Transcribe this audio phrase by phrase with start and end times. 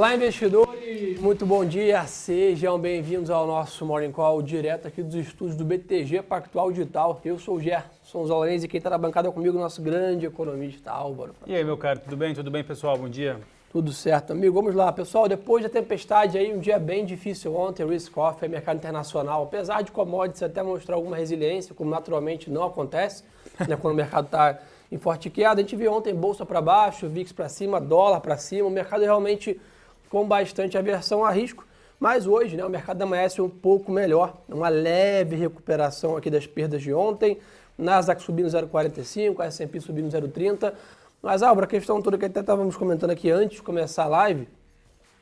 [0.00, 1.20] Olá, investidores!
[1.20, 2.06] Muito bom dia!
[2.06, 7.20] Sejam bem-vindos ao nosso Morning Call direto aqui dos estúdios do BTG Pactual Digital.
[7.22, 10.24] Eu sou o Gerson Zolanese e quem está na bancada comigo é o nosso grande
[10.24, 11.34] economista Álvaro.
[11.46, 12.34] E aí, meu caro, tudo bem?
[12.34, 12.96] Tudo bem, pessoal?
[12.96, 13.38] Bom dia.
[13.70, 14.54] Tudo certo, amigo.
[14.54, 15.28] Vamos lá, pessoal.
[15.28, 19.42] Depois da tempestade aí, um dia bem difícil ontem, risk off, mercado internacional.
[19.42, 23.22] Apesar de commodities até mostrar alguma resiliência, como naturalmente não acontece,
[23.68, 25.60] né, quando o mercado está em forte queda.
[25.60, 28.66] A gente viu ontem bolsa para baixo, VIX para cima, dólar para cima.
[28.66, 29.60] O mercado realmente
[30.10, 31.64] com bastante aversão a risco.
[31.98, 36.82] Mas hoje né, o mercado amanhece um pouco melhor, uma leve recuperação aqui das perdas
[36.82, 37.38] de ontem.
[37.78, 40.74] Nasdaq subindo 0,45, S&P subindo 0,30.
[41.22, 44.48] Mas, Álvaro, a questão toda que até estávamos comentando aqui antes de começar a live,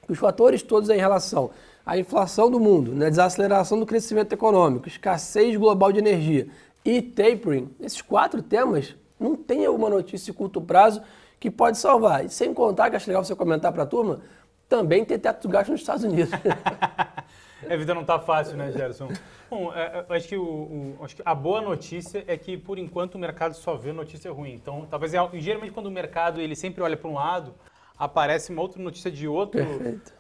[0.09, 1.51] os fatores todos em relação
[1.85, 6.49] à inflação do mundo, né, desaceleração do crescimento econômico, escassez global de energia
[6.85, 11.03] e tapering, esses quatro temas, não tem alguma notícia de curto prazo
[11.41, 12.25] que pode salvar.
[12.25, 14.21] E sem contar, que acho legal você comentar para a turma,
[14.69, 16.31] também ter teto de gasto nos Estados Unidos.
[17.69, 19.09] a vida não está fácil, né, Gerson?
[19.51, 22.79] Bom, é, é, acho, que o, o, acho que a boa notícia é que, por
[22.79, 24.53] enquanto, o mercado só vê notícia ruim.
[24.53, 27.55] Então, talvez, é, geralmente, quando o mercado ele sempre olha para um lado,
[27.99, 29.61] aparece uma outra notícia de outro,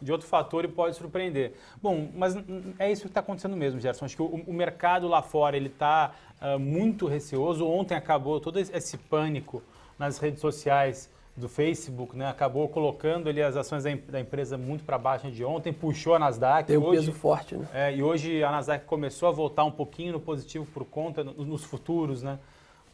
[0.01, 1.53] de outro fator e pode surpreender.
[1.81, 2.35] Bom, mas
[2.79, 4.07] é isso que está acontecendo mesmo, Gerson.
[4.07, 7.67] Acho que o, o mercado lá fora ele está uh, muito receoso.
[7.67, 9.63] Ontem acabou todo esse pânico
[9.97, 14.98] nas redes sociais do Facebook, né, acabou colocando ali as ações da, empresa muito para
[14.98, 16.77] baixo de ontem, puxou a Nasdaq.
[16.77, 17.67] Um hoje, peso forte, né?
[17.72, 21.64] É, e hoje a Nasdaq começou a voltar um pouquinho no positivo por conta, nos
[21.64, 22.39] futuros, né?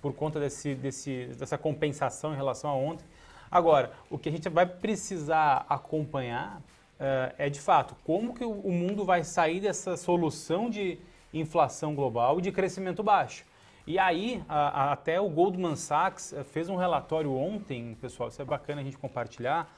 [0.03, 3.07] Por conta desse, desse, dessa compensação em relação a ontem.
[3.51, 8.71] Agora, o que a gente vai precisar acompanhar uh, é, de fato, como que o
[8.71, 10.99] mundo vai sair dessa solução de
[11.33, 13.45] inflação global e de crescimento baixo.
[13.87, 18.41] E aí, a, a, até o Goldman Sachs eh, fez um relatório ontem, pessoal, isso
[18.41, 19.71] é bacana a gente compartilhar,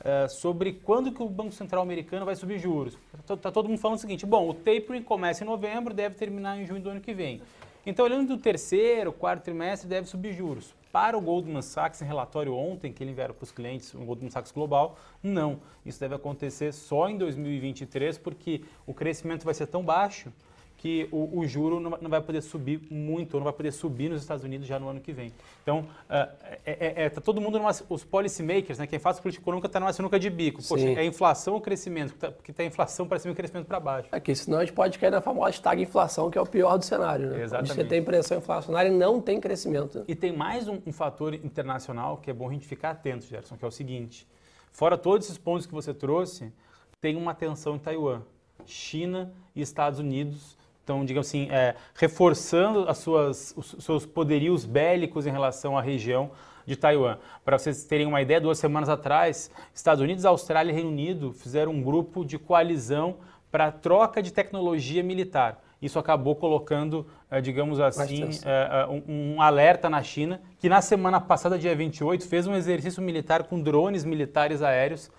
[0.00, 2.98] uh, sobre quando que o Banco Central americano vai subir juros.
[3.20, 6.58] Está tá todo mundo falando o seguinte, bom, o tapering começa em novembro, deve terminar
[6.58, 7.40] em junho do ano que vem.
[7.86, 10.74] Então, olhando do terceiro, quarto trimestre, deve subir juros.
[10.90, 14.30] Para o Goldman Sachs, em relatório ontem, que ele enviaram para os clientes, o Goldman
[14.30, 15.60] Sachs Global, não.
[15.86, 20.32] Isso deve acontecer só em 2023, porque o crescimento vai ser tão baixo
[20.82, 24.10] que o, o juro não, não, vai poder subir muito, ou não vai poder subir
[24.10, 25.32] nos Estados Unidos já no ano que vem.
[25.62, 26.28] Então, uh,
[26.66, 29.92] é, é, tá todo mundo, numa, os policymakers, né, quem faz política econômica está numa
[29.92, 30.60] sinuca de bico.
[30.60, 32.14] Poxa, é inflação ou crescimento?
[32.32, 34.08] Porque está inflação para cima e crescimento para baixo.
[34.10, 36.84] É que senão a gente pode cair na famosa estagflação, que é o pior do
[36.84, 37.30] cenário.
[37.30, 37.44] Né?
[37.44, 37.70] Exatamente.
[37.70, 40.02] Onde você tem pressão inflacionária e não tem crescimento.
[40.08, 43.56] E tem mais um, um fator internacional que é bom a gente ficar atento, Gerson,
[43.56, 44.26] que é o seguinte.
[44.72, 46.52] Fora todos esses pontos que você trouxe,
[47.00, 48.22] tem uma tensão em Taiwan.
[48.66, 55.26] China e Estados Unidos então, digamos assim, é, reforçando as suas, os seus poderios bélicos
[55.26, 56.30] em relação à região
[56.66, 57.18] de Taiwan.
[57.44, 61.72] Para vocês terem uma ideia, duas semanas atrás, Estados Unidos, Austrália e Reino Unido fizeram
[61.72, 63.16] um grupo de coalizão
[63.50, 65.62] para troca de tecnologia militar.
[65.80, 71.20] Isso acabou colocando, é, digamos assim, é, é, um alerta na China, que na semana
[71.20, 75.10] passada, dia 28, fez um exercício militar com drones militares aéreos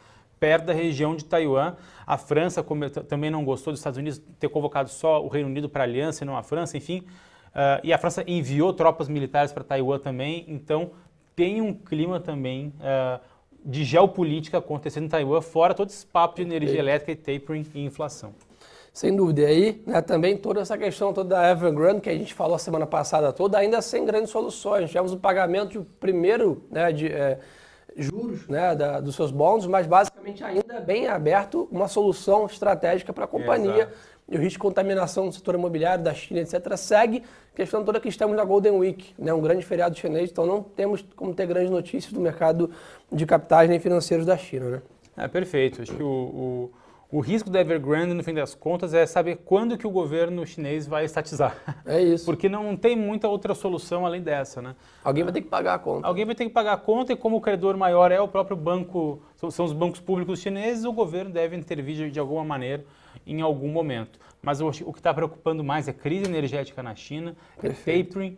[0.44, 1.74] perto da região de Taiwan.
[2.06, 2.62] A França
[3.08, 6.26] também não gostou dos Estados Unidos ter convocado só o Reino Unido para a aliança
[6.26, 7.00] e não a França, enfim.
[7.00, 10.92] Uh, e a França enviou tropas militares para Taiwan também, então
[11.34, 13.22] tem um clima também uh,
[13.64, 17.86] de geopolítica acontecendo em Taiwan, fora todo esse papo de energia elétrica e tapering e
[17.86, 18.34] inflação.
[18.92, 19.44] Sem dúvida.
[19.44, 22.60] E aí, né, também toda essa questão toda da Evergrande, que a gente falou a
[22.60, 24.90] semana passada toda, ainda sem grandes soluções.
[24.90, 27.40] Tivemos o pagamento de primeiro né, de, é,
[27.96, 33.26] juros né, da, dos seus bons, mas basicamente ainda bem aberto uma solução estratégica para
[33.26, 33.84] a companhia.
[33.84, 34.14] Exato.
[34.30, 37.24] E o risco de contaminação no setor imobiliário da China, etc., segue.
[37.54, 41.06] Questão toda que estamos na Golden Week, né, um grande feriado chinês, então não temos
[41.16, 42.72] como ter grandes notícias do mercado
[43.12, 44.70] de capitais nem financeiros da China.
[44.70, 44.82] Né?
[45.18, 45.82] É, perfeito.
[45.82, 46.72] Acho que o, o
[47.14, 50.88] o risco da Evergrande, no fim das contas, é saber quando que o governo chinês
[50.88, 51.56] vai estatizar.
[51.86, 52.26] É isso.
[52.26, 54.76] Porque não tem muita outra solução além dessa, né?
[55.04, 56.08] Alguém vai ter que pagar a conta.
[56.08, 58.58] Alguém vai ter que pagar a conta e como o credor maior é o próprio
[58.58, 59.22] banco,
[59.52, 62.84] são os bancos públicos chineses, o governo deve intervir de alguma maneira
[63.28, 64.20] em algum momento.
[64.42, 68.20] Mas o, que está preocupando mais é a crise energética na China, é Perfeito.
[68.20, 68.38] é tapering.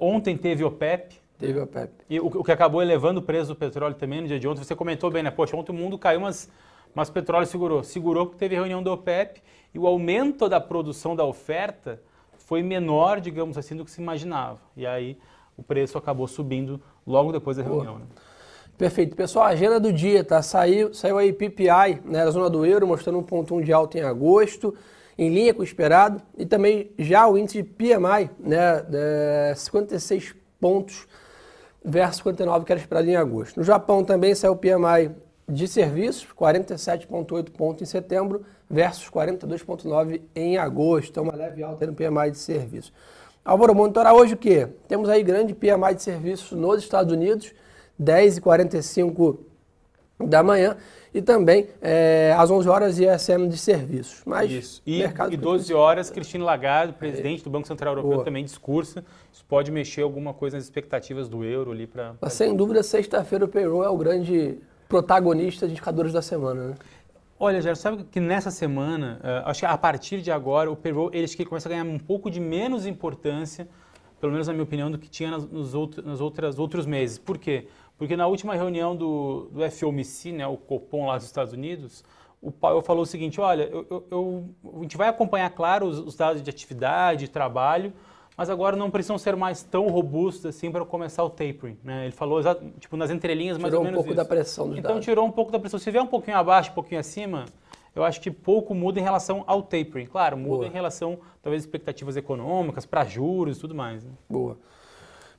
[0.00, 1.92] Ontem teve o PEP, Teve o PEP.
[2.10, 4.64] E o, o, que acabou elevando o preço do petróleo também no dia de ontem.
[4.64, 5.30] Você comentou bem, né?
[5.30, 6.50] Poxa, ontem o mundo caiu umas
[6.94, 7.82] mas o petróleo segurou.
[7.82, 9.42] Segurou porque teve reunião do OPEP
[9.74, 12.00] e o aumento da produção da oferta
[12.36, 14.58] foi menor, digamos assim, do que se imaginava.
[14.76, 15.18] E aí
[15.56, 17.98] o preço acabou subindo logo depois da reunião.
[17.98, 18.06] Né?
[18.78, 19.16] Perfeito.
[19.16, 20.40] Pessoal, a agenda do dia, tá?
[20.40, 24.02] Saiu, saiu aí PPI né, na zona do euro, mostrando um ponto de alta em
[24.02, 24.72] agosto,
[25.18, 26.22] em linha com o esperado.
[26.38, 31.08] E também já o índice de PMI, né, de 56 pontos
[31.84, 33.56] versus 59 que era esperado em agosto.
[33.56, 35.10] No Japão também saiu o PMI
[35.48, 41.10] de serviços, 47,8 pontos em setembro versus 42,9 em agosto.
[41.10, 42.92] Então, uma leve alta no PMI de serviços.
[43.44, 44.68] Álvaro, monitorar hoje o quê?
[44.86, 47.54] Temos aí grande PMI de serviços nos Estados Unidos,
[48.00, 49.38] 10,45
[50.20, 50.76] da manhã
[51.14, 54.20] e também é, às 11 horas ISM de serviços.
[54.26, 54.82] Mas Isso.
[54.84, 57.44] E, mercado e 12 horas, Cristina Lagarde, presidente é.
[57.44, 58.24] do Banco Central Europeu, Boa.
[58.24, 59.02] também discursa.
[59.32, 62.14] Isso pode mexer alguma coisa nas expectativas do euro ali para.
[62.28, 64.58] Sem dúvida, sexta-feira o payroll é o grande
[64.88, 66.74] protagonista de indicadores da semana, né?
[67.40, 71.10] Olha, Jair, sabe que nessa semana, uh, acho que a partir de agora, o payroll
[71.12, 73.68] ele que começa a ganhar um pouco de menos importância,
[74.20, 77.16] pelo menos na minha opinião, do que tinha nas, nos outros, nas outras outros meses.
[77.16, 77.68] Por quê?
[77.96, 82.04] Porque na última reunião do, do FOMC, né, o Copom lá dos Estados Unidos,
[82.40, 84.44] o Powell falou o seguinte, olha, eu, eu, eu,
[84.78, 87.92] a gente vai acompanhar, claro, os, os dados de atividade, de trabalho,
[88.38, 91.76] mas agora não precisam ser mais tão robustos assim para começar o tapering.
[91.82, 92.04] Né?
[92.04, 92.40] Ele falou,
[92.78, 94.16] tipo, nas entrelinhas mais tirou ou menos um pouco isso.
[94.16, 95.04] da pressão dos Então dados.
[95.04, 95.80] tirou um pouco da pressão.
[95.80, 97.46] Se vier um pouquinho abaixo, um pouquinho acima,
[97.96, 100.06] eu acho que pouco muda em relação ao tapering.
[100.06, 100.66] Claro, muda Boa.
[100.68, 104.04] em relação, talvez, expectativas econômicas, para juros e tudo mais.
[104.04, 104.12] Né?
[104.30, 104.56] Boa.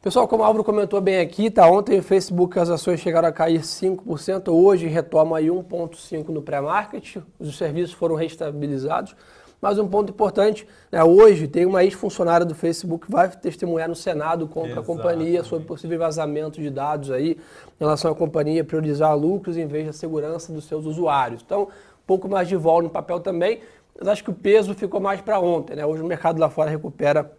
[0.02, 1.70] Pessoal, como o Álvaro comentou bem aqui, tá?
[1.70, 7.18] Ontem o Facebook as ações chegaram a cair 5%, hoje retoma aí 1,5% no pré-market,
[7.40, 9.16] os serviços foram restabilizados.
[9.62, 13.96] Mas um ponto importante, né, hoje tem uma ex-funcionária do Facebook que vai testemunhar no
[13.96, 17.38] Senado contra a companhia sobre possível vazamento de dados aí em
[17.80, 21.42] relação à companhia priorizar lucros em vez da segurança dos seus usuários.
[21.46, 23.60] Então, um pouco mais de vol no papel também,
[23.98, 25.86] mas acho que o peso ficou mais para ontem, né?
[25.86, 27.30] Hoje o mercado lá fora recupera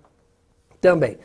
[0.80, 1.18] também.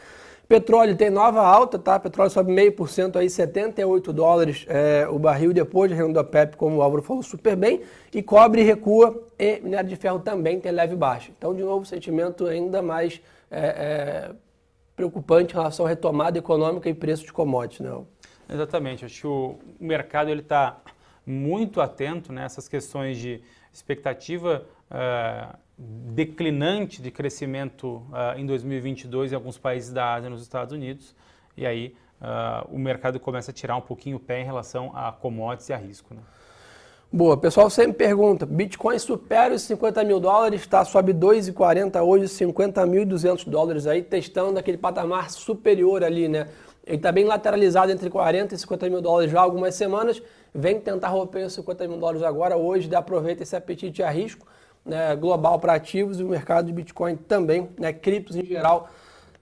[0.48, 2.00] Petróleo tem nova alta, tá?
[2.00, 6.24] Petróleo sobe meio por cento aí, 78 dólares é, o barril depois de reunião da
[6.24, 7.82] PEP, como o Álvaro falou super bem.
[8.14, 11.32] E cobre recua e minério de ferro também tem leve baixa.
[11.36, 14.32] Então, de novo, sentimento ainda mais é, é,
[14.96, 17.98] preocupante em relação à retomada econômica e preço de commodities, né?
[18.48, 19.04] Exatamente.
[19.04, 20.78] Acho que o mercado ele está
[21.26, 23.42] muito atento nessas questões de
[23.74, 24.66] expectativa.
[24.92, 31.16] Uh, declinante de crescimento uh, em 2022 em alguns países da Ásia nos Estados Unidos.
[31.58, 35.12] E aí uh, o mercado começa a tirar um pouquinho o pé em relação a
[35.12, 36.14] commodities e a risco.
[36.14, 36.22] Né?
[37.12, 43.48] Boa, pessoal sempre pergunta, Bitcoin supera os 50 mil dólares, está sobe 2,40 hoje, 50.200
[43.48, 46.50] dólares aí, testando aquele patamar superior ali, né?
[46.86, 50.22] Ele está bem lateralizado entre 40 e 50 mil dólares já há algumas semanas,
[50.54, 54.46] vem tentar romper os 50 mil dólares agora, hoje aproveita esse apetite a risco,
[54.86, 58.90] né, global para ativos e o mercado de Bitcoin também, né, criptos em geral,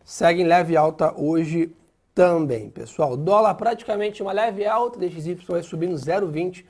[0.05, 1.75] seguem leve alta hoje
[2.15, 3.17] também, pessoal.
[3.17, 6.63] Dólar praticamente uma leve alta, DXY subindo 0,20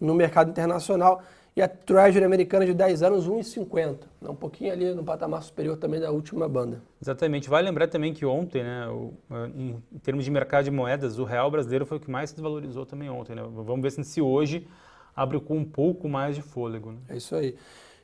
[0.00, 1.22] no mercado internacional
[1.56, 5.76] e a Treasury americana de 10 anos 1,50, né, um pouquinho ali no patamar superior
[5.76, 6.80] também da última banda.
[7.02, 7.48] Exatamente.
[7.48, 9.12] Vale lembrar também que ontem, né, o,
[9.56, 12.86] em termos de mercado de moedas, o real brasileiro foi o que mais se desvalorizou
[12.86, 13.34] também ontem.
[13.34, 13.42] Né?
[13.42, 14.68] Vamos ver se hoje
[15.16, 16.92] abre com um pouco mais de fôlego.
[16.92, 16.98] Né?
[17.08, 17.56] É isso aí.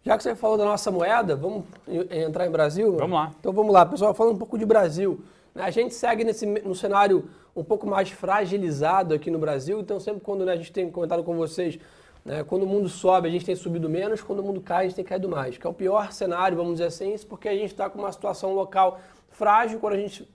[0.05, 1.65] Já que você falou da nossa moeda, vamos
[2.11, 2.95] entrar em Brasil?
[2.95, 3.33] Vamos lá.
[3.41, 5.25] Então vamos lá, pessoal, falando um pouco de Brasil.
[5.55, 9.99] Né, a gente segue nesse, no cenário um pouco mais fragilizado aqui no Brasil, então
[9.99, 11.79] sempre quando né, a gente tem comentado com vocês,
[12.23, 14.89] né, quando o mundo sobe a gente tem subido menos, quando o mundo cai a
[14.89, 17.55] gente tem caído mais, que é o pior cenário, vamos dizer assim, isso porque a
[17.55, 20.29] gente está com uma situação local frágil, quando a gente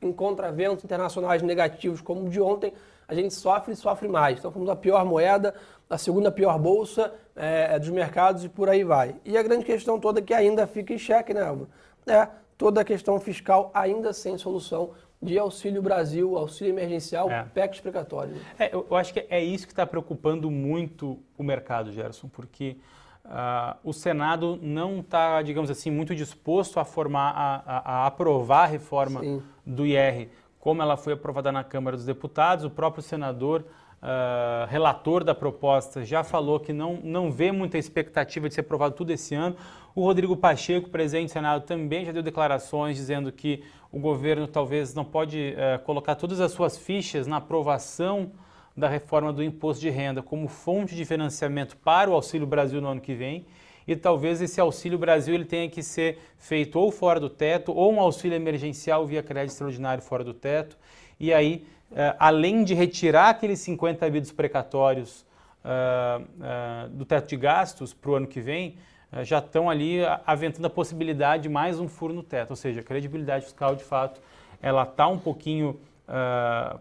[0.00, 2.72] encontra eventos internacionais negativos como o de ontem,
[3.10, 4.38] a gente sofre e sofre mais.
[4.38, 5.52] Então fomos a pior moeda,
[5.88, 9.16] a segunda pior bolsa é, é, dos mercados e por aí vai.
[9.24, 11.68] E a grande questão toda que ainda fica em xeque, né, Álvaro?
[12.06, 14.90] É toda a questão fiscal ainda sem solução
[15.20, 17.44] de Auxílio Brasil, auxílio emergencial, é.
[17.44, 18.36] PEC explicatório.
[18.58, 22.76] É, eu acho que é isso que está preocupando muito o mercado, Gerson, porque
[23.24, 28.64] uh, o Senado não está, digamos assim, muito disposto a formar, a, a, a aprovar
[28.64, 29.42] a reforma Sim.
[29.66, 30.28] do IR
[30.60, 32.64] como ela foi aprovada na Câmara dos Deputados.
[32.64, 33.64] O próprio senador
[34.02, 38.94] uh, relator da proposta já falou que não, não vê muita expectativa de ser aprovado
[38.94, 39.56] tudo esse ano.
[39.94, 44.94] O Rodrigo Pacheco, presidente do Senado, também já deu declarações dizendo que o governo talvez
[44.94, 48.30] não pode uh, colocar todas as suas fichas na aprovação
[48.76, 52.88] da reforma do imposto de renda como fonte de financiamento para o Auxílio Brasil no
[52.88, 53.46] ano que vem
[53.86, 57.92] e talvez esse Auxílio Brasil ele tenha que ser feito ou fora do teto ou
[57.92, 60.76] um auxílio emergencial via crédito extraordinário fora do teto.
[61.18, 65.24] E aí uh, além de retirar aqueles 50 bidos precatórios
[65.64, 68.76] uh, uh, do teto de gastos para o ano que vem,
[69.24, 72.50] já estão ali aventando a possibilidade de mais um furo no teto.
[72.50, 74.20] Ou seja, a credibilidade fiscal, de fato,
[74.62, 75.80] ela está um pouquinho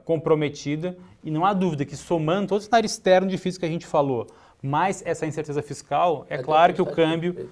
[0.05, 3.87] comprometida e não há dúvida que somando todo o cenário externo difícil que a gente
[3.87, 4.27] falou,
[4.61, 7.49] mais essa incerteza fiscal, é, é claro que o câmbio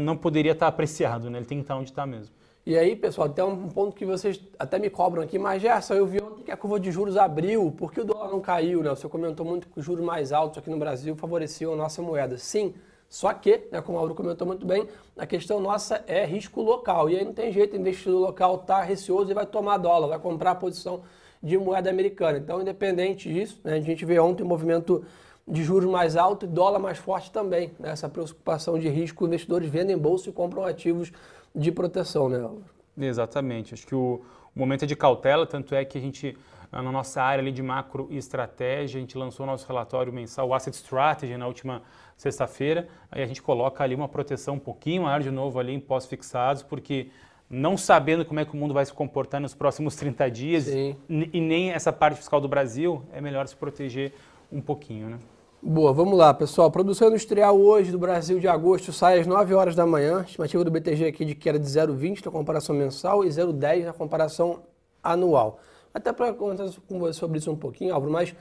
[0.00, 1.38] não poderia estar tá apreciado, né?
[1.38, 2.38] ele tem que estar onde está mesmo.
[2.68, 6.06] E aí, pessoal, tem um ponto que vocês até me cobram aqui, mas Gerson, eu
[6.06, 8.90] vi ontem que a curva de juros abriu, por que o dólar não caiu, né?
[8.90, 12.36] Você comentou muito que os juros mais altos aqui no Brasil favoreciam a nossa moeda.
[12.36, 12.74] Sim,
[13.08, 14.86] só que, né, como o Mauro comentou muito bem,
[15.16, 17.08] a questão nossa é risco local.
[17.08, 20.18] E aí não tem jeito, o investidor local está receoso e vai tomar dólar, vai
[20.18, 21.00] comprar a posição
[21.42, 22.36] de moeda americana.
[22.36, 25.06] Então, independente disso, né, a gente vê ontem o movimento
[25.48, 27.72] de juros mais alto e dólar mais forte também.
[27.78, 27.90] Né?
[27.90, 31.12] Essa preocupação de risco, investidores vendem bolsa e compram ativos
[31.54, 32.48] de proteção, né?
[32.96, 33.74] Exatamente.
[33.74, 34.20] Acho que o,
[34.54, 36.36] o, momento é de cautela, tanto é que a gente,
[36.70, 40.48] na nossa área ali de macro e estratégia, a gente lançou o nosso relatório mensal,
[40.48, 41.82] o Asset Strategy, na última
[42.16, 45.80] sexta-feira, aí a gente coloca ali uma proteção um pouquinho maior de novo ali em
[45.80, 47.08] pós-fixados, porque
[47.48, 51.40] não sabendo como é que o mundo vai se comportar nos próximos 30 dias e
[51.40, 54.12] nem essa parte fiscal do Brasil, é melhor se proteger
[54.52, 55.18] um pouquinho, né?
[55.60, 56.70] Boa, vamos lá, pessoal.
[56.70, 60.22] Produção industrial hoje do Brasil de agosto sai às 9 horas da manhã.
[60.22, 64.62] Estimativa do BTG aqui de queda de 0,20 na comparação mensal e 0,10 na comparação
[65.02, 65.58] anual.
[65.92, 68.36] Até para comentar com você sobre isso um pouquinho, Álvaro, mas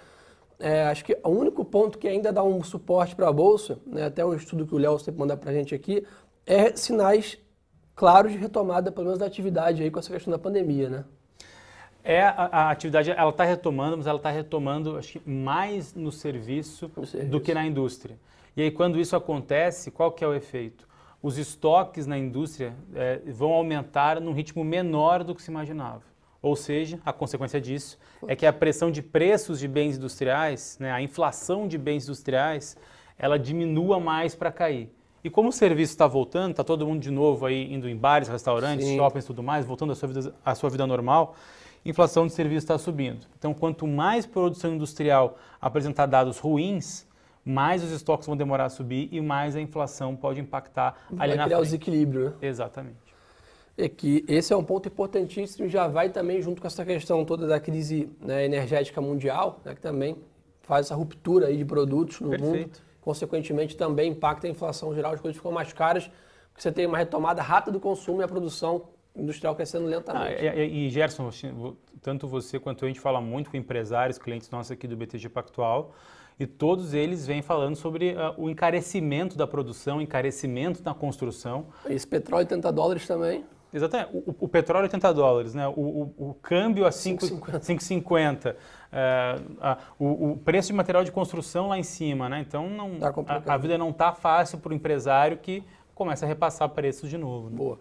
[0.59, 4.05] é, acho que o único ponto que ainda dá um suporte para a Bolsa, né,
[4.05, 6.05] até um estudo que o Léo sempre manda para a gente aqui,
[6.45, 7.39] é sinais
[7.95, 11.05] claros de retomada, pelo menos da atividade aí com essa questão da pandemia, né?
[12.09, 16.09] É, a, a atividade ela está retomando, mas ela está retomando acho que mais no
[16.09, 18.17] serviço, no serviço, do que na indústria.
[18.55, 20.87] E aí quando isso acontece, qual que é o efeito?
[21.21, 26.01] Os estoques na indústria é, vão aumentar num ritmo menor do que se imaginava.
[26.41, 30.89] Ou seja, a consequência disso é que a pressão de preços de bens industriais, né,
[30.93, 32.77] a inflação de bens industriais,
[33.19, 34.89] ela diminua mais para cair.
[35.21, 38.29] E como o serviço está voltando, está todo mundo de novo aí indo em bares,
[38.29, 38.95] restaurantes, Sim.
[38.95, 41.35] shoppings e tudo mais, voltando à sua vida, à sua vida normal,
[41.89, 43.25] inflação de serviços está subindo.
[43.37, 47.07] Então, quanto mais produção industrial apresentar dados ruins,
[47.45, 51.37] mais os estoques vão demorar a subir e mais a inflação pode impactar vai ali
[51.37, 51.59] na criar frente.
[51.59, 52.33] o desequilíbrio, né?
[52.41, 52.97] Exatamente.
[53.77, 57.23] É que esse é um ponto importantíssimo e já vai também junto com essa questão
[57.23, 60.17] toda da crise né, energética mundial, né, que também
[60.63, 62.57] faz essa ruptura aí de produtos no Perfeito.
[62.57, 62.71] mundo.
[62.99, 66.11] Consequentemente, também impacta a inflação geral, as coisas ficam mais caras,
[66.49, 70.47] porque você tem uma retomada rápida do consumo e a produção industrial crescendo lentamente.
[70.47, 71.29] Ah, e, e, Gerson,
[72.01, 75.29] tanto você quanto eu, a gente fala muito com empresários, clientes nossos aqui do BTG
[75.29, 75.93] Pactual,
[76.39, 81.67] e todos eles vêm falando sobre uh, o encarecimento da produção, encarecimento da construção.
[81.89, 83.43] Esse petróleo 80 dólares também.
[83.73, 84.09] Exatamente.
[84.13, 85.67] O, o petróleo 80 dólares, né?
[85.67, 88.55] o, o, o câmbio a 5,50.
[88.91, 89.35] É,
[89.99, 92.29] o, o, preço de material de construção lá em cima.
[92.29, 92.39] Né?
[92.47, 96.27] Então, não, tá a, a, vida não está fácil para o empresário que começa a
[96.27, 97.49] repassar preços de novo.
[97.49, 97.57] Né?
[97.57, 97.79] Boa.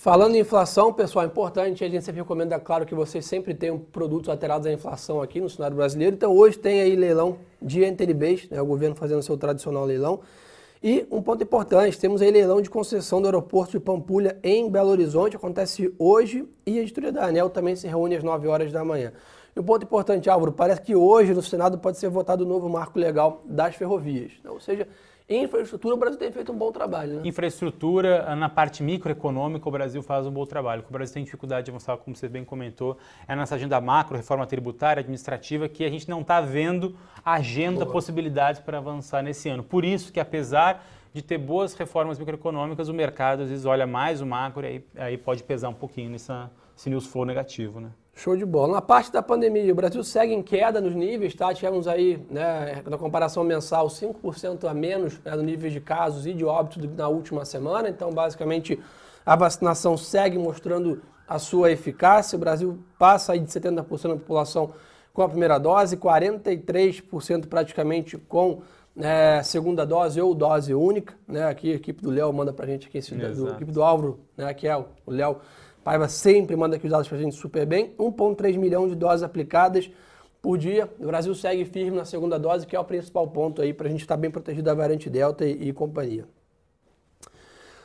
[0.00, 3.76] Falando em inflação, pessoal, é importante, a gente sempre recomenda, claro, que vocês sempre tenham
[3.76, 6.14] produtos alterados à inflação aqui no cenário brasileiro.
[6.14, 10.20] Então, hoje tem aí leilão de NTNBs, né, o governo fazendo seu tradicional leilão.
[10.80, 14.90] E um ponto importante, temos aí leilão de concessão do aeroporto de Pampulha em Belo
[14.90, 18.84] Horizonte, acontece hoje, e a editoria da ANEL também se reúne às 9 horas da
[18.84, 19.12] manhã.
[19.56, 22.68] E um ponto importante, Álvaro, parece que hoje no Senado pode ser votado o novo
[22.68, 24.30] marco legal das ferrovias.
[24.44, 24.50] Né?
[24.50, 24.86] Ou seja,
[25.36, 27.16] infraestrutura, o Brasil tem feito um bom trabalho.
[27.16, 27.28] Né?
[27.28, 30.82] Infraestrutura, na parte microeconômica, o Brasil faz um bom trabalho.
[30.88, 34.46] O Brasil tem dificuldade de avançar, como você bem comentou, é nessa agenda macro, reforma
[34.46, 37.92] tributária, administrativa, que a gente não está vendo agenda, Boa.
[37.92, 39.62] possibilidades para avançar nesse ano.
[39.62, 44.20] Por isso que, apesar de ter boas reformas microeconômicas, o mercado às vezes olha mais
[44.20, 47.80] o macro e aí, aí pode pesar um pouquinho nessa, nesse news flow negativo.
[47.80, 47.90] Né?
[48.18, 48.72] Show de bola.
[48.72, 51.54] Na parte da pandemia, o Brasil segue em queda nos níveis, tá?
[51.54, 56.34] Tivemos aí, né, na comparação mensal, 5% a menos né, no nível de casos e
[56.34, 57.88] de óbitos na última semana.
[57.88, 58.76] Então, basicamente,
[59.24, 62.34] a vacinação segue mostrando a sua eficácia.
[62.34, 64.72] O Brasil passa aí de 70% da população
[65.12, 68.62] com a primeira dose, 43% praticamente com
[68.96, 71.14] né, segunda dose ou dose única.
[71.24, 71.44] Né?
[71.44, 74.18] Aqui a equipe do Léo manda pra gente aqui, esse, do, a equipe do Álvaro,
[74.36, 75.36] né, que é o Léo
[75.88, 77.94] Paiva sempre manda aqui os dados para a gente super bem.
[77.98, 79.90] 1,3 milhão de doses aplicadas
[80.42, 80.86] por dia.
[81.00, 83.90] O Brasil segue firme na segunda dose, que é o principal ponto aí para a
[83.90, 86.26] gente estar tá bem protegido da variante Delta e, e companhia.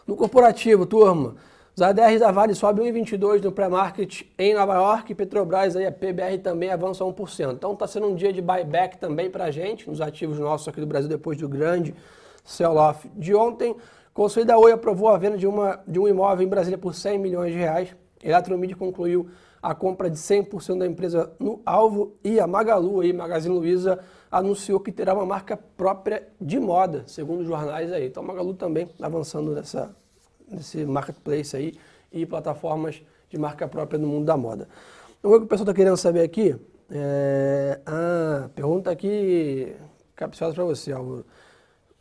[0.06, 1.36] No corporativo, turma,
[1.74, 6.40] os ADRs da Vale sobem 1,22 no pré-market em Nova York, Petrobras aí a PBR
[6.40, 7.54] também avança 1%.
[7.54, 10.82] Então está sendo um dia de buyback também para a gente, nos ativos nossos aqui
[10.82, 11.96] do Brasil, depois do grande
[12.44, 13.74] sell-off de ontem.
[14.14, 17.52] Conselho Oi aprovou a venda de, uma, de um imóvel em Brasília por 100 milhões
[17.52, 17.96] de reais.
[18.24, 19.28] Eletromídia concluiu
[19.60, 24.80] a compra de 100% da empresa no alvo e a Magalu, aí, Magazine Luiza, anunciou
[24.80, 28.06] que terá uma marca própria de moda, segundo os jornais aí.
[28.06, 29.96] Então, a Magalu também avançando nessa,
[30.48, 31.74] nesse marketplace aí
[32.12, 34.68] e plataformas de marca própria no mundo da moda.
[35.24, 36.56] O que o pessoal está querendo saber aqui
[36.92, 37.80] é...
[37.84, 39.76] Ah, pergunta aqui
[40.16, 41.26] capciosa para você, Álvaro.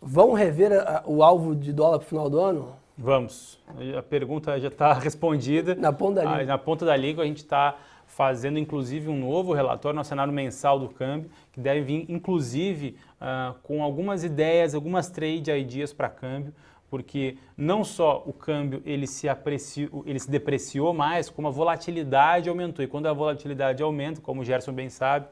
[0.03, 2.75] Vão rever a, o alvo de dólar para o final do ano?
[2.99, 3.59] Vamos.
[3.97, 5.75] A pergunta já está respondida.
[5.77, 6.45] Na ponta da língua.
[6.45, 10.79] Na ponta da língua a gente está fazendo inclusive um novo relatório no cenário mensal
[10.79, 16.53] do câmbio, que deve vir inclusive uh, com algumas ideias, algumas trade ideas para câmbio,
[16.91, 22.51] porque não só o câmbio ele se, apreciou, ele se depreciou mais, como a volatilidade
[22.51, 22.85] aumentou.
[22.85, 25.27] E quando a volatilidade aumenta, como o Gerson bem sabe,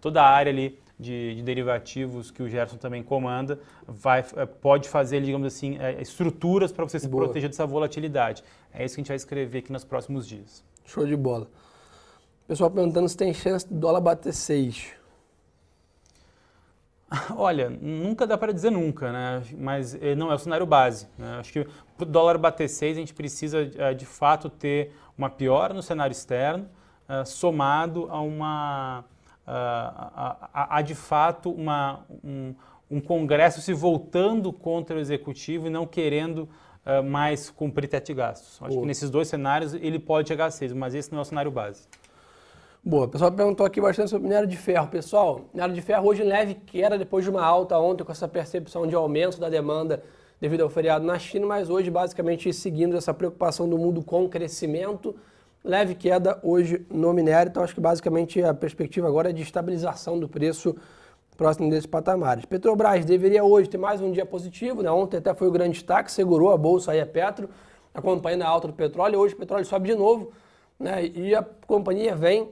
[0.00, 4.88] toda a área ali de, de, derivativos que o Gerson também comanda, vai, eh, pode
[4.88, 7.24] fazer, digamos assim, eh, estruturas para você se Boa.
[7.24, 8.42] proteger dessa volatilidade.
[8.72, 10.64] É isso que a gente vai escrever aqui nos próximos dias.
[10.86, 11.48] Show de bola.
[12.48, 14.94] Pessoal perguntando se tem chance do dólar bater 6.
[17.36, 19.42] Olha, nunca dá para dizer nunca, né?
[19.58, 21.08] Mas eh, não é o cenário base.
[21.18, 21.36] Né?
[21.38, 21.64] Acho que
[21.96, 26.12] para o dólar bater 6, a gente precisa de fato ter uma piora no cenário
[26.12, 26.68] externo,
[27.24, 29.04] somado a uma
[29.46, 32.54] há de fato uma, um,
[32.90, 36.48] um, Congresso se voltando contra o Executivo e não querendo
[37.04, 38.58] mais cumprir teto de gastos.
[38.62, 38.80] Acho Boa.
[38.82, 41.50] que nesses dois cenários ele pode chegar a seis, mas esse não é o cenário
[41.50, 41.88] base.
[42.88, 44.86] Boa, o pessoal perguntou aqui bastante sobre minério de ferro.
[44.86, 48.86] Pessoal, minério de ferro hoje leve queda depois de uma alta ontem com essa percepção
[48.86, 50.04] de aumento da demanda
[50.40, 54.28] devido ao feriado na China, mas hoje basicamente seguindo essa preocupação do mundo com o
[54.28, 55.16] crescimento
[55.66, 60.18] leve queda hoje no minério, então acho que basicamente a perspectiva agora é de estabilização
[60.18, 60.76] do preço
[61.36, 62.44] próximo desses patamares.
[62.44, 64.90] Petrobras deveria hoje ter mais um dia positivo, né?
[64.90, 67.50] ontem até foi o grande destaque, segurou a bolsa aí a Petro,
[67.92, 70.30] acompanhando a alta do petróleo, hoje o petróleo sobe de novo,
[70.78, 71.04] né?
[71.04, 72.48] e a companhia vem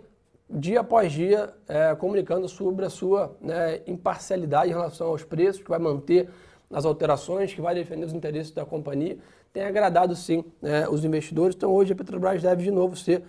[0.51, 5.71] dia após dia é, comunicando sobre a sua né, imparcialidade em relação aos preços, que
[5.71, 6.29] vai manter
[6.71, 9.17] as alterações, que vai defender os interesses da companhia
[9.55, 11.55] tem agradado sim né, os investidores.
[11.55, 13.23] Então hoje a Petrobras deve de novo ser,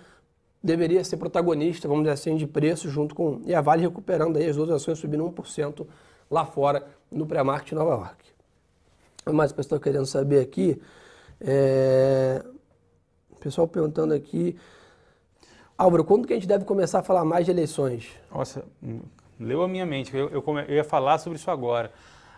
[0.62, 4.50] deveria ser protagonista, vamos dizer assim, de preço junto com e a Vale recuperando aí
[4.50, 5.86] as duas ações subindo 1%
[6.30, 8.26] lá fora no pré-market de Nova York.
[9.32, 10.82] Mas o pessoal querendo saber aqui,
[11.40, 12.44] é...
[13.32, 14.58] o pessoal perguntando aqui,
[15.78, 18.10] Álvaro, quando que a gente deve começar a falar mais de eleições?
[18.34, 18.66] Nossa,
[19.40, 21.92] leu a minha mente, eu, eu, eu ia falar sobre isso agora.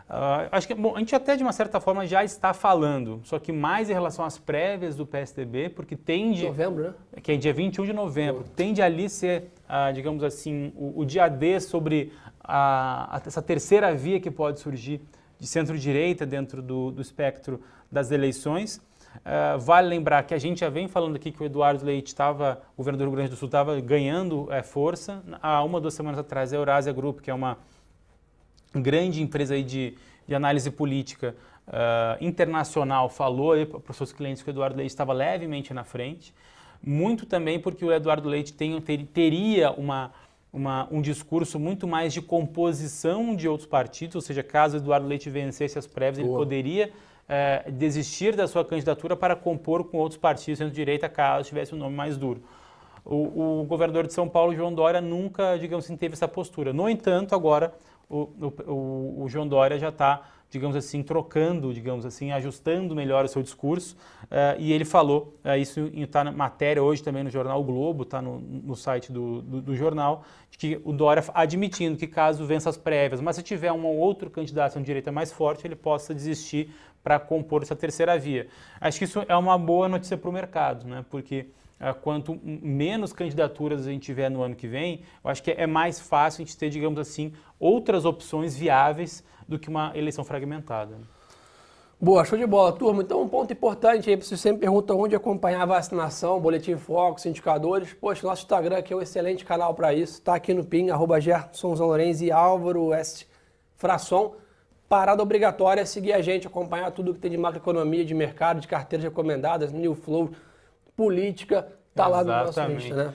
[0.09, 3.37] Uh, acho que bom, a gente até de uma certa forma já está falando, só
[3.37, 6.45] que mais em relação às prévias do PSDB, porque tende.
[6.45, 6.93] Novembro, né?
[7.21, 8.45] Que é dia 21 de novembro.
[8.55, 13.93] Tende ali ser, uh, digamos assim, o, o, dia D sobre a, a, essa terceira
[13.93, 15.01] via que pode surgir
[15.37, 17.59] de centro-direita dentro do, do, espectro
[17.91, 18.77] das eleições.
[19.17, 22.61] Uh, vale lembrar que a gente já vem falando aqui que o Eduardo Leite estava,
[22.75, 25.21] o governador do Rio Grande do Sul, estava ganhando é, força.
[25.41, 27.57] Há uma, duas semanas atrás, a Eurásia Group, que é uma
[28.81, 29.95] grande empresa aí de,
[30.27, 31.35] de análise política
[31.67, 36.33] uh, internacional falou para os seus clientes que o Eduardo Leite estava levemente na frente.
[36.83, 40.11] Muito também porque o Eduardo Leite tem, ter, teria uma,
[40.53, 45.07] uma, um discurso muito mais de composição de outros partidos, ou seja, caso o Eduardo
[45.07, 46.29] Leite vencesse as prévias, Boa.
[46.29, 46.91] ele poderia
[47.27, 51.95] uh, desistir da sua candidatura para compor com outros partidos centro-direita caso tivesse um nome
[51.95, 52.41] mais duro.
[53.09, 56.73] O, o, governador de São Paulo, João Dória, nunca, digamos assim, teve essa postura.
[56.73, 57.73] No entanto, agora
[58.09, 58.29] o,
[58.67, 63.41] o, o João Dória já está, digamos assim, trocando, digamos assim, ajustando melhor o seu
[63.41, 63.95] discurso.
[64.23, 68.03] Uh, e ele falou, uh, isso está na matéria hoje também no jornal o Globo,
[68.03, 70.25] está no, no, site do, do, do, jornal,
[70.57, 74.77] que o Dória admitindo que caso vença as prévias, mas se tiver um outro candidato
[74.79, 78.47] de direita mais forte, ele possa desistir para compor essa terceira via.
[78.81, 81.05] Acho que isso é uma boa notícia para o mercado, né?
[81.09, 81.47] porque
[82.01, 85.99] quanto menos candidaturas a gente tiver no ano que vem, eu acho que é mais
[85.99, 90.97] fácil a gente ter, digamos assim, outras opções viáveis do que uma eleição fragmentada.
[91.99, 93.01] Boa, show de bola, turma.
[93.01, 97.91] Então, um ponto importante aí, você sempre pergunta onde acompanhar a vacinação, boletim Focus, indicadores.
[97.91, 100.13] Poxa, nosso Instagram aqui é um excelente canal para isso.
[100.13, 101.17] Está aqui no PIN, arroba
[101.79, 103.25] Lourenço e Álvaro S.
[103.75, 104.35] Frasson.
[104.87, 108.67] Parada obrigatória é seguir a gente, acompanhar tudo que tem de macroeconomia, de mercado, de
[108.67, 110.29] carteiras recomendadas, New Flow,
[110.97, 113.13] política, tá lá no nosso Insta, né?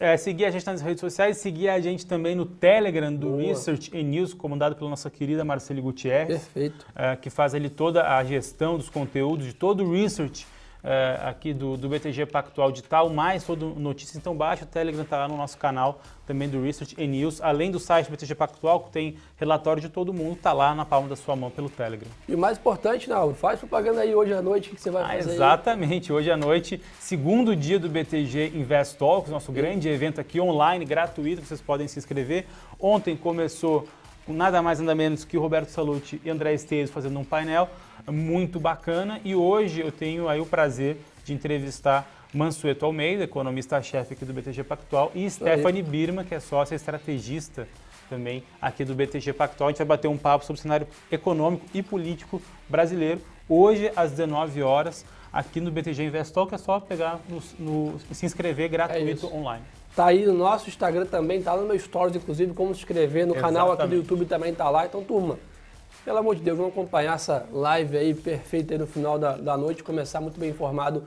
[0.00, 3.42] É, seguir a gente nas redes sociais, seguir a gente também no Telegram do Boa.
[3.42, 6.40] Research and News, comandado pela nossa querida Marcele Gutierrez.
[6.42, 6.84] Perfeito.
[6.94, 10.44] É, que faz ali toda a gestão dos conteúdos, de todo o research
[10.82, 14.16] é, aqui do, do BTG Pactual Digital, mais todo notícias.
[14.16, 17.40] Então baixa o Telegram, está lá no nosso canal também do Research and News.
[17.40, 20.84] Além do site do BTG Pactual, que tem relatório de todo mundo, está lá na
[20.84, 22.08] palma da sua mão pelo Telegram.
[22.28, 25.02] E o mais importante, Naldo, faz propaganda aí hoje à noite, o que você vai
[25.02, 26.16] ah, fazer Exatamente, aí?
[26.16, 31.44] hoje à noite, segundo dia do BTG Invest Talks, nosso grande evento aqui online, gratuito,
[31.44, 32.46] vocês podem se inscrever.
[32.78, 33.88] Ontem começou
[34.30, 37.68] com nada mais nada menos que o Roberto Salute e André Esteves fazendo um painel
[38.08, 39.20] muito bacana.
[39.24, 44.62] E hoje eu tenho aí o prazer de entrevistar Mansueto Almeida, economista-chefe aqui do BTG
[44.62, 47.66] Pactual, e Stephanie Birma, que é sócia estrategista
[48.08, 49.66] também aqui do BTG Pactual.
[49.66, 54.12] A gente vai bater um papo sobre o cenário econômico e político brasileiro hoje às
[54.12, 56.54] 19 horas aqui no BTG Invest Talk.
[56.54, 59.64] É só pegar no, no se inscrever gratuito é online.
[59.94, 63.26] Tá aí no nosso Instagram também, tá no meu stories, inclusive, como se inscrever.
[63.26, 63.58] No Exatamente.
[63.58, 64.86] canal aqui do YouTube também tá lá.
[64.86, 65.38] Então, turma,
[66.04, 69.56] pelo amor de Deus, vamos acompanhar essa live aí perfeita aí no final da, da
[69.56, 71.04] noite, começar muito bem informado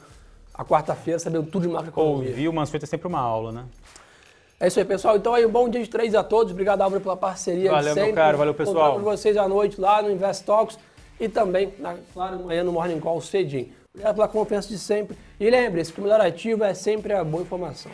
[0.54, 2.30] a quarta-feira, sabendo tudo de macroeconomia.
[2.30, 3.66] Ouvir o Mansueto é sempre uma aula, né?
[4.60, 5.18] É isso aí, pessoal.
[5.18, 6.52] Então aí, um bom dia de três a todos.
[6.54, 7.72] Obrigado, Álvaro, pela parceria.
[7.72, 8.06] Valeu, sempre.
[8.06, 8.38] meu caro.
[8.38, 8.94] Valeu, pessoal.
[8.96, 10.78] com vocês à noite lá no Invest Talks
[11.20, 13.83] e também, na, claro, amanhã no Morning Call cedinho.
[13.96, 15.16] Obrigado pela confiança de sempre.
[15.40, 17.92] E lembre-se que o melhor ativo é sempre a boa informação.